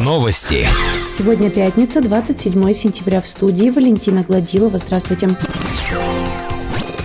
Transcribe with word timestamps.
Новости. 0.00 0.66
Сегодня 1.16 1.48
пятница, 1.48 2.00
27 2.00 2.72
сентября. 2.72 3.20
В 3.20 3.28
студии 3.28 3.70
Валентина 3.70 4.24
Гладилова. 4.24 4.78
Здравствуйте. 4.78 5.28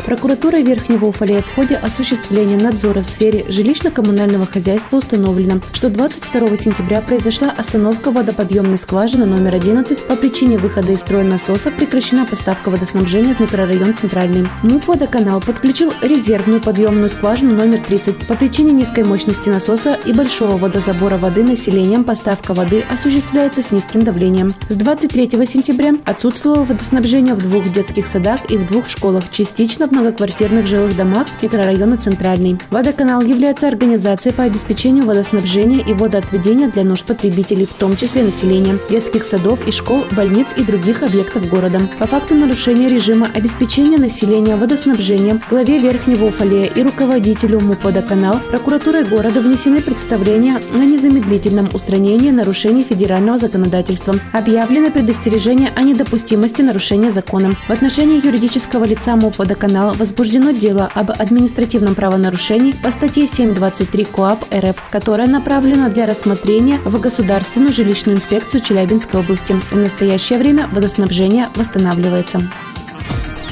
Прокуратура 0.08 0.56
Верхнего 0.62 1.08
Уфалея 1.08 1.42
в 1.42 1.54
ходе 1.54 1.76
осуществления 1.76 2.56
надзора 2.56 3.02
в 3.02 3.06
сфере 3.06 3.44
жилищно-коммунального 3.50 4.46
хозяйства 4.46 4.96
установлено, 4.96 5.60
что 5.74 5.90
22 5.90 6.56
сентября 6.56 7.02
произошла 7.02 7.52
остановка 7.52 8.12
водоподъемной 8.12 8.78
скважины 8.78 9.26
номер 9.26 9.56
11 9.56 10.08
по 10.08 10.16
причине 10.16 10.58
выхода 10.58 10.94
из 10.94 11.02
строя 11.02 11.26
насоса 11.26 11.72
прекращена 11.72 12.26
поставка 12.26 12.70
водоснабжения 12.70 13.36
в 13.36 13.42
микрорайон 13.42 13.96
Центральный. 13.96 14.48
МУП 14.64 14.88
«Водоканал» 14.88 15.42
подключил 15.42 15.92
резервную 16.02 16.62
подъемную 16.62 17.10
скважину 17.10 17.54
номер 17.54 17.82
30 17.82 18.28
по 18.28 18.36
причине 18.36 18.72
низкой 18.72 19.04
мощности 19.04 19.50
насоса 19.50 19.98
и 20.06 20.14
большого 20.14 20.56
водозабора 20.56 21.18
воды 21.18 21.44
населением 21.44 22.06
поставка 22.06 22.54
воды 22.54 22.82
осуществляется 22.90 23.62
с 23.62 23.72
низким 23.72 24.04
давлением. 24.04 24.56
С 24.70 24.78
23 24.78 25.32
сентября 25.46 25.96
отсутствовало 26.06 26.64
водоснабжение 26.64 27.36
в 27.36 27.42
двух 27.42 27.70
детских 27.74 28.08
садах 28.08 28.50
и 28.50 28.56
в 28.56 28.66
двух 28.66 28.88
школах, 28.88 29.30
частично 29.32 29.90
в 29.90 29.97
многоквартирных 29.98 30.68
жилых 30.68 30.96
домах 30.96 31.28
микрорайона 31.42 31.98
Центральный. 31.98 32.58
Водоканал 32.70 33.22
является 33.22 33.68
организацией 33.68 34.34
по 34.34 34.44
обеспечению 34.44 35.06
водоснабжения 35.06 35.80
и 35.80 35.94
водоотведения 35.94 36.70
для 36.70 36.84
нужд 36.84 37.06
потребителей, 37.06 37.66
в 37.66 37.74
том 37.74 37.98
числе 37.98 38.24
населения, 38.24 38.78
детских 38.90 39.26
садов 39.26 39.68
и 39.68 39.72
школ, 39.72 40.04
больниц 40.12 40.48
и 40.56 40.64
других 40.64 41.02
объектов 41.04 41.50
города. 41.50 41.82
По 42.00 42.06
факту 42.06 42.36
нарушения 42.36 42.90
режима 42.90 43.28
обеспечения 43.34 43.98
населения 43.98 44.56
водоснабжением 44.56 45.42
главе 45.50 45.80
Верхнего 45.80 46.26
Уфалея 46.26 46.66
и 46.66 46.84
руководителю 46.84 47.60
МУП 47.60 47.84
«Водоканал» 47.86 48.40
прокуратурой 48.52 49.04
города 49.04 49.42
внесены 49.42 49.82
представления 49.82 50.62
о 50.74 50.78
незамедлительном 50.78 51.70
устранении 51.74 52.30
нарушений 52.30 52.84
федерального 52.84 53.38
законодательства. 53.38 54.16
Объявлено 54.34 54.92
предостережение 54.92 55.72
о 55.76 55.82
недопустимости 55.82 56.62
нарушения 56.62 57.10
закона. 57.10 57.52
В 57.68 57.72
отношении 57.72 58.24
юридического 58.24 58.84
лица 58.84 59.16
МУП 59.16 59.40
«Водоканал» 59.40 59.87
возбуждено 59.94 60.52
дело 60.52 60.90
об 60.94 61.12
административном 61.12 61.96
правонарушении 61.96 62.72
по 62.72 62.92
статье 62.92 63.26
7.23 63.26 64.06
КоАП 64.06 64.46
РФ, 64.54 64.90
которое 64.90 65.28
направлено 65.28 65.90
для 65.90 66.06
рассмотрения 66.06 66.80
в 66.80 67.00
Государственную 67.00 67.74
жилищную 67.74 68.18
инспекцию 68.18 68.62
Челябинской 68.62 69.20
области. 69.20 69.54
В 69.72 69.76
настоящее 69.76 70.40
время 70.40 70.68
водоснабжение 70.72 71.50
восстанавливается. 71.56 72.42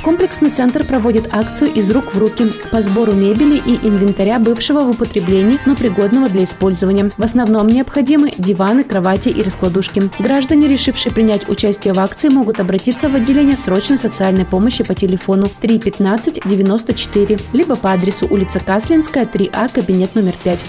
Комплексный 0.06 0.52
центр 0.52 0.86
проводит 0.86 1.34
акцию 1.34 1.74
«Из 1.74 1.90
рук 1.90 2.14
в 2.14 2.20
руки» 2.20 2.46
по 2.72 2.80
сбору 2.80 3.14
мебели 3.14 3.60
и 3.66 3.88
инвентаря 3.88 4.38
бывшего 4.38 4.82
в 4.82 4.92
употреблении, 4.92 5.60
но 5.66 5.76
пригодного 5.76 6.30
для 6.30 6.44
использования. 6.44 7.10
В 7.18 7.24
основном 7.24 7.68
необходимы 7.68 8.32
диваны, 8.38 8.84
кровати 8.84 9.30
и 9.30 9.42
раскладушки. 9.42 10.12
Граждане, 10.20 10.68
решившие 10.68 11.12
принять 11.12 11.50
участие 11.50 11.96
в 11.96 12.00
акции, 12.00 12.30
могут 12.30 12.60
обратиться 12.60 13.10
в 13.10 13.16
отделение 13.16 13.58
срочной 13.58 13.98
социальной 13.98 14.46
помощи 14.46 14.84
по 14.84 14.94
телефону 14.94 15.48
315 15.60 16.42
94, 16.46 17.40
либо 17.54 17.76
по 17.76 17.92
адресу 17.92 18.28
улица 18.30 18.60
Каслинская, 18.60 19.26
3А, 19.26 19.74
кабинет 19.74 20.14
номер 20.14 20.36
5. 20.44 20.66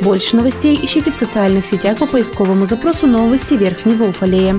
Больше 0.00 0.36
новостей 0.36 0.76
ищите 0.82 1.12
в 1.12 1.16
социальных 1.16 1.66
сетях 1.66 1.98
по 1.98 2.06
поисковому 2.06 2.66
запросу 2.66 3.06
«Новости 3.06 3.54
Верхнего 3.54 4.08
Уфалея». 4.08 4.58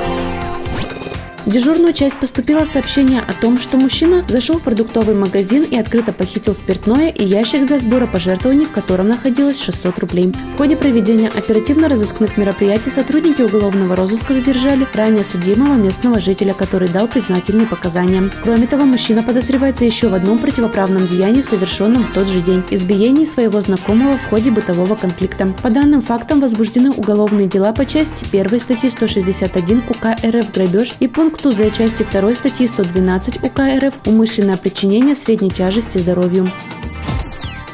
В 1.43 1.49
дежурную 1.49 1.91
часть 1.93 2.15
поступило 2.17 2.65
сообщение 2.65 3.19
о 3.19 3.33
том, 3.33 3.57
что 3.57 3.77
мужчина 3.77 4.23
зашел 4.27 4.59
в 4.59 4.61
продуктовый 4.61 5.15
магазин 5.15 5.63
и 5.63 5.75
открыто 5.75 6.13
похитил 6.13 6.53
спиртное 6.53 7.09
и 7.09 7.25
ящик 7.25 7.65
для 7.65 7.79
сбора 7.79 8.05
пожертвований, 8.05 8.65
в 8.65 8.71
котором 8.71 9.07
находилось 9.07 9.59
600 9.59 9.97
рублей. 9.99 10.31
В 10.53 10.57
ходе 10.57 10.75
проведения 10.75 11.29
оперативно-розыскных 11.29 12.37
мероприятий 12.37 12.91
сотрудники 12.91 13.41
уголовного 13.41 13.95
розыска 13.95 14.35
задержали 14.35 14.87
ранее 14.93 15.23
судимого 15.23 15.73
местного 15.73 16.19
жителя, 16.19 16.53
который 16.53 16.89
дал 16.89 17.07
признательные 17.07 17.65
показания. 17.65 18.29
Кроме 18.43 18.67
того, 18.67 18.85
мужчина 18.85 19.23
подозревается 19.23 19.83
еще 19.83 20.09
в 20.09 20.13
одном 20.13 20.37
противоправном 20.37 21.07
деянии, 21.07 21.41
совершенном 21.41 22.03
в 22.03 22.13
тот 22.13 22.27
же 22.27 22.41
день– 22.41 22.63
избиении 22.69 23.25
своего 23.25 23.61
знакомого 23.61 24.15
в 24.19 24.25
ходе 24.25 24.51
бытового 24.51 24.93
конфликта. 24.93 25.47
По 25.63 25.71
данным 25.71 26.01
фактам 26.01 26.39
возбуждены 26.39 26.91
уголовные 26.91 27.47
дела 27.47 27.73
по 27.73 27.83
части 27.87 28.25
1 28.31 28.59
статьи 28.59 28.91
161 28.91 29.85
УК 29.89 30.15
РФ 30.23 30.51
«Грабеж» 30.53 30.93
и 30.99 31.07
пункт 31.07 31.30
пункту 31.31 31.51
за 31.51 31.71
части 31.71 32.03
2 32.03 32.35
статьи 32.35 32.67
112 32.67 33.43
УК 33.43 33.59
РФ 33.79 33.93
«Умышленное 34.05 34.57
причинение 34.57 35.15
средней 35.15 35.49
тяжести 35.49 35.97
здоровью». 35.97 36.49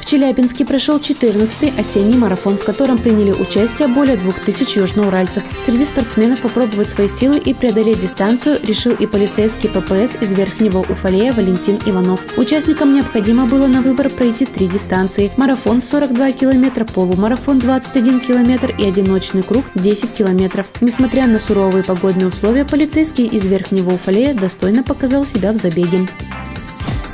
Челябинске 0.08 0.64
прошел 0.64 0.96
14-й 0.96 1.78
осенний 1.78 2.16
марафон, 2.16 2.56
в 2.56 2.64
котором 2.64 2.96
приняли 2.96 3.30
участие 3.30 3.88
более 3.88 4.16
2000 4.16 4.78
южноуральцев. 4.78 5.42
Среди 5.58 5.84
спортсменов 5.84 6.40
попробовать 6.40 6.88
свои 6.88 7.08
силы 7.08 7.36
и 7.36 7.52
преодолеть 7.52 8.00
дистанцию 8.00 8.58
решил 8.62 8.94
и 8.94 9.06
полицейский 9.06 9.68
ППС 9.68 10.16
из 10.22 10.32
Верхнего 10.32 10.78
Уфалея 10.78 11.34
Валентин 11.34 11.78
Иванов. 11.84 12.20
Участникам 12.38 12.94
необходимо 12.94 13.44
было 13.44 13.66
на 13.66 13.82
выбор 13.82 14.08
пройти 14.08 14.46
три 14.46 14.66
дистанции. 14.66 15.30
Марафон 15.36 15.82
42 15.82 16.32
километра, 16.32 16.86
полумарафон 16.86 17.58
21 17.58 18.20
километр 18.20 18.74
и 18.78 18.86
одиночный 18.86 19.42
круг 19.42 19.66
10 19.74 20.14
километров. 20.14 20.68
Несмотря 20.80 21.26
на 21.26 21.38
суровые 21.38 21.84
погодные 21.84 22.28
условия, 22.28 22.64
полицейский 22.64 23.26
из 23.26 23.44
Верхнего 23.44 23.92
Уфалея 23.92 24.32
достойно 24.32 24.82
показал 24.82 25.26
себя 25.26 25.52
в 25.52 25.56
забеге. 25.56 26.08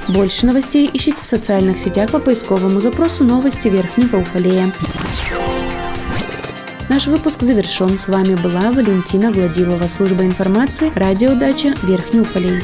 Больше 0.09 0.47
новостей 0.47 0.91
ищите 0.93 1.23
в 1.23 1.27
социальных 1.27 1.79
сетях 1.79 2.11
по 2.11 2.19
поисковому 2.19 2.79
запросу 2.81 3.25
«Новости 3.25 3.69
Верхнего 3.69 4.19
Уфалея». 4.19 4.73
Наш 6.91 7.07
выпуск 7.07 7.41
завершен. 7.41 7.99
С 7.99 8.09
вами 8.09 8.35
была 8.35 8.71
Валентина 8.71 9.33
Гладилова, 9.33 9.87
служба 9.87 10.25
информации, 10.25 10.93
радиодача 10.95 11.75
Верхний 11.83 12.21
Уфалей. 12.21 12.63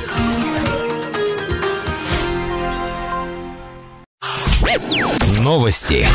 Новости. 5.39 6.07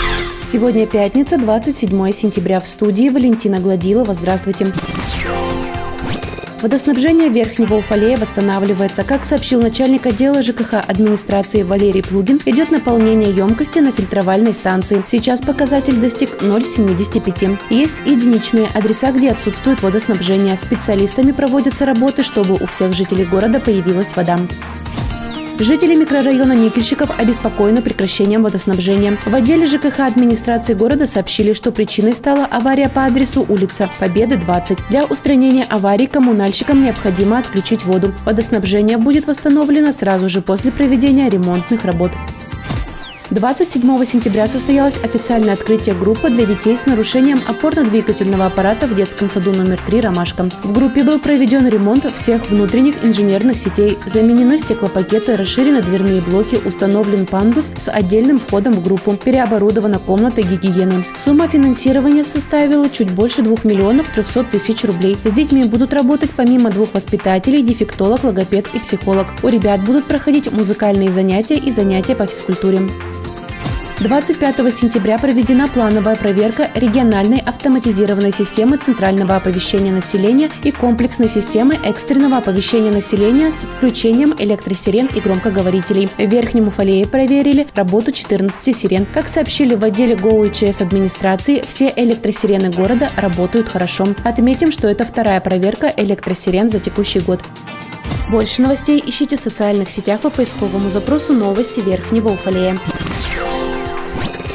Сегодня 0.47 0.85
пятница, 0.85 1.39
27 1.39 2.11
сентября. 2.11 2.59
В 2.59 2.67
студии 2.67 3.09
Валентина 3.09 3.59
Гладилова. 3.59 4.13
Здравствуйте. 4.13 4.71
Водоснабжение 6.61 7.29
Верхнего 7.29 7.75
Уфалея 7.75 8.17
восстанавливается. 8.17 9.03
Как 9.03 9.25
сообщил 9.25 9.61
начальник 9.61 10.05
отдела 10.05 10.41
ЖКХ 10.41 10.75
администрации 10.87 11.63
Валерий 11.63 12.01
Плугин, 12.01 12.39
идет 12.45 12.71
наполнение 12.71 13.29
емкости 13.29 13.79
на 13.79 13.91
фильтровальной 13.91 14.53
станции. 14.53 15.03
Сейчас 15.05 15.41
показатель 15.41 15.97
достиг 15.97 16.41
0,75. 16.41 17.59
Есть 17.69 18.01
единичные 18.05 18.67
адреса, 18.73 19.11
где 19.11 19.31
отсутствует 19.31 19.81
водоснабжение. 19.81 20.57
Специалистами 20.57 21.31
проводятся 21.31 21.85
работы, 21.85 22.23
чтобы 22.23 22.55
у 22.55 22.65
всех 22.67 22.93
жителей 22.93 23.25
города 23.25 23.59
появилась 23.59 24.15
вода. 24.15 24.37
Жители 25.57 25.95
микрорайона 25.95 26.51
Никельщиков 26.51 27.17
обеспокоены 27.17 27.81
прекращением 27.81 28.43
водоснабжения. 28.43 29.17
В 29.25 29.33
отделе 29.33 29.65
ЖКХ 29.65 30.01
администрации 30.01 30.73
города 30.73 31.05
сообщили, 31.05 31.53
что 31.53 31.71
причиной 31.71 32.13
стала 32.13 32.45
авария 32.45 32.89
по 32.89 33.05
адресу 33.05 33.45
улица 33.47 33.89
Победы, 33.97 34.35
20. 34.35 34.89
Для 34.89 35.05
устранения 35.05 35.63
аварии 35.63 36.07
коммунальщикам 36.07 36.83
необходимо 36.83 37.39
отключить 37.39 37.85
воду. 37.85 38.13
Водоснабжение 38.25 38.97
будет 38.97 39.27
восстановлено 39.27 39.93
сразу 39.93 40.27
же 40.27 40.41
после 40.41 40.73
проведения 40.73 41.29
ремонтных 41.29 41.85
работ. 41.85 42.11
27 43.31 44.05
сентября 44.05 44.45
состоялось 44.45 44.99
официальное 45.01 45.55
открытие 45.55 45.95
группы 45.95 46.29
для 46.29 46.45
детей 46.45 46.77
с 46.77 46.85
нарушением 46.85 47.41
опорно-двигательного 47.47 48.45
аппарата 48.45 48.85
в 48.85 48.95
детском 48.95 49.31
саду 49.31 49.51
номер 49.51 49.81
3 49.83 50.01
«Ромашка». 50.01 50.47
В 50.61 50.71
группе 50.71 51.03
был 51.03 51.17
проведен 51.19 51.67
ремонт 51.67 52.05
всех 52.15 52.47
внутренних 52.51 53.03
инженерных 53.03 53.57
сетей, 53.57 53.97
заменены 54.05 54.59
стеклопакеты, 54.59 55.37
расширены 55.37 55.81
дверные 55.81 56.21
блоки, 56.21 56.59
установлен 56.63 57.25
пандус 57.25 57.71
с 57.79 57.89
отдельным 57.89 58.37
входом 58.37 58.73
в 58.73 58.83
группу, 58.83 59.15
переоборудована 59.15 59.97
комната 59.97 60.43
гигиены. 60.43 61.03
Сумма 61.17 61.47
финансирования 61.47 62.23
составила 62.23 62.89
чуть 62.89 63.09
больше 63.09 63.41
2 63.41 63.57
миллионов 63.63 64.07
300 64.09 64.43
тысяч 64.45 64.83
рублей. 64.83 65.17
С 65.25 65.33
детьми 65.33 65.63
будут 65.63 65.93
работать 65.95 66.29
помимо 66.29 66.69
двух 66.69 66.93
воспитателей, 66.93 67.63
дефектолог, 67.63 68.23
логопед 68.23 68.67
и 68.75 68.79
психолог. 68.79 69.27
У 69.41 69.47
ребят 69.47 69.83
будут 69.83 70.05
проходить 70.05 70.51
музыкальные 70.51 71.09
занятия 71.09 71.55
и 71.55 71.71
занятия 71.71 72.15
по 72.15 72.27
физкультуре. 72.27 72.81
25 73.99 74.73
сентября 74.73 75.17
проведена 75.17 75.69
плановая 75.69 76.15
проверка 76.15 76.69
региональной 76.75 77.39
автоматизированной 77.39 78.33
системы 78.33 78.75
центрального 78.75 79.37
оповещения 79.37 79.91
населения 79.91 80.51
и 80.63 80.71
комплексной 80.71 81.29
системы 81.29 81.77
экстренного 81.81 82.37
оповещения 82.37 82.91
населения 82.91 83.53
с 83.53 83.55
включением 83.55 84.35
электросирен 84.37 85.07
и 85.15 85.21
громкоговорителей. 85.21 86.09
В 86.17 86.19
Верхнем 86.19 86.67
Уфалее 86.67 87.07
проверили 87.07 87.67
работу 87.73 88.11
14 88.11 88.75
сирен. 88.75 89.07
Как 89.13 89.29
сообщили 89.29 89.75
в 89.75 89.83
отделе 89.83 90.17
ГОУИЧС 90.17 90.81
администрации, 90.81 91.63
все 91.65 91.91
электросирены 91.95 92.71
города 92.71 93.09
работают 93.15 93.69
хорошо. 93.69 94.07
Отметим, 94.25 94.71
что 94.71 94.89
это 94.89 95.05
вторая 95.05 95.39
проверка 95.39 95.91
электросирен 95.95 96.69
за 96.69 96.79
текущий 96.79 97.21
год. 97.21 97.43
Больше 98.29 98.61
новостей 98.61 99.01
ищите 99.05 99.37
в 99.37 99.39
социальных 99.39 99.89
сетях 99.89 100.19
по 100.19 100.29
поисковому 100.29 100.89
запросу 100.89 101.31
«Новости 101.31 101.79
Верхнего 101.79 102.29
Уфалея». 102.29 102.77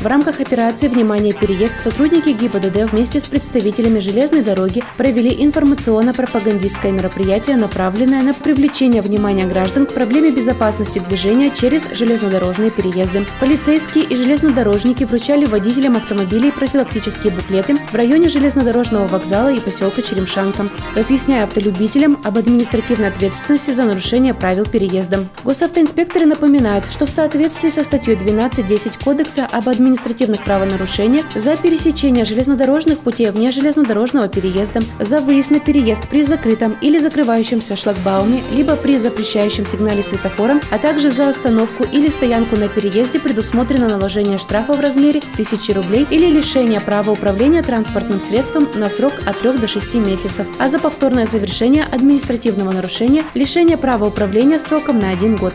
В 0.00 0.06
рамках 0.06 0.40
операции 0.40 0.88
«Внимание! 0.88 1.34
Переезд» 1.34 1.76
сотрудники 1.76 2.30
ГИБДД 2.30 2.90
вместе 2.90 3.20
с 3.20 3.24
представителями 3.24 3.98
железной 3.98 4.40
дороги 4.40 4.82
провели 4.96 5.44
информационно-пропагандистское 5.44 6.90
мероприятие, 6.90 7.56
направленное 7.56 8.22
на 8.22 8.32
привлечение 8.32 9.02
внимания 9.02 9.44
граждан 9.44 9.84
к 9.84 9.92
проблеме 9.92 10.30
безопасности 10.30 11.00
движения 11.00 11.50
через 11.50 11.86
железнодорожные 11.92 12.70
переезды. 12.70 13.26
Полицейские 13.40 14.04
и 14.04 14.16
железнодорожники 14.16 15.04
вручали 15.04 15.44
водителям 15.44 15.98
автомобилей 15.98 16.50
профилактические 16.50 17.34
буклеты 17.34 17.76
в 17.76 17.94
районе 17.94 18.30
железнодорожного 18.30 19.06
вокзала 19.06 19.52
и 19.52 19.60
поселка 19.60 20.00
Черемшанка, 20.00 20.70
разъясняя 20.96 21.44
автолюбителям 21.44 22.18
об 22.24 22.38
административной 22.38 23.08
ответственности 23.08 23.72
за 23.72 23.84
нарушение 23.84 24.32
правил 24.32 24.64
переезда. 24.64 25.26
Госавтоинспекторы 25.44 26.24
напоминают, 26.24 26.86
что 26.90 27.04
в 27.04 27.10
соответствии 27.10 27.68
со 27.68 27.84
статьей 27.84 28.16
12.10 28.16 29.04
Кодекса 29.04 29.44
об 29.44 29.68
административной 29.68 29.89
административных 29.90 30.44
правонарушениях 30.44 31.26
за 31.34 31.56
пересечение 31.56 32.24
железнодорожных 32.24 33.00
путей 33.00 33.30
вне 33.30 33.50
железнодорожного 33.50 34.28
переезда, 34.28 34.80
за 35.00 35.20
выезд 35.20 35.50
на 35.50 35.58
переезд 35.58 36.08
при 36.08 36.22
закрытом 36.22 36.76
или 36.80 36.98
закрывающемся 36.98 37.76
шлагбауме, 37.76 38.42
либо 38.52 38.76
при 38.76 38.98
запрещающем 38.98 39.66
сигнале 39.66 40.02
светофором, 40.02 40.60
а 40.70 40.78
также 40.78 41.10
за 41.10 41.28
остановку 41.28 41.84
или 41.84 42.08
стоянку 42.08 42.56
на 42.56 42.68
переезде 42.68 43.18
предусмотрено 43.18 43.88
наложение 43.88 44.38
штрафа 44.38 44.74
в 44.74 44.80
размере 44.80 45.20
1000 45.32 45.74
рублей 45.74 46.06
или 46.08 46.30
лишение 46.30 46.80
права 46.80 47.10
управления 47.10 47.62
транспортным 47.62 48.20
средством 48.20 48.68
на 48.76 48.88
срок 48.88 49.12
от 49.26 49.40
3 49.40 49.58
до 49.58 49.66
6 49.66 49.94
месяцев, 49.94 50.46
а 50.58 50.70
за 50.70 50.78
повторное 50.78 51.26
завершение 51.26 51.84
административного 51.84 52.70
нарушения– 52.70 53.24
лишение 53.34 53.76
права 53.76 54.06
управления 54.06 54.60
сроком 54.60 54.98
на 54.98 55.10
1 55.10 55.36
год. 55.36 55.54